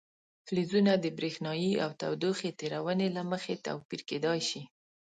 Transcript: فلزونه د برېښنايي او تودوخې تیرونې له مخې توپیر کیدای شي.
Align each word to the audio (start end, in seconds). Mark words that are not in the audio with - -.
فلزونه 0.45 0.91
د 0.97 1.05
برېښنايي 1.17 1.73
او 1.83 1.89
تودوخې 2.01 2.49
تیرونې 2.59 3.07
له 3.17 3.21
مخې 3.31 3.53
توپیر 3.65 4.01
کیدای 4.09 4.39
شي. 4.49 4.61